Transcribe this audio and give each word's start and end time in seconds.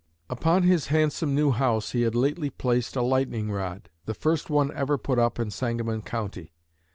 Upon 0.31 0.63
his 0.63 0.87
handsome 0.87 1.35
new 1.35 1.51
house 1.51 1.91
he 1.91 2.01
had 2.01 2.15
lately 2.15 2.49
placed 2.49 2.95
a 2.95 3.03
lightning 3.03 3.51
rod, 3.51 3.87
the 4.07 4.15
first 4.15 4.49
one 4.49 4.71
ever 4.73 4.97
put 4.97 5.19
up 5.19 5.39
in 5.39 5.51
Sangamon 5.51 6.01
County. 6.01 6.53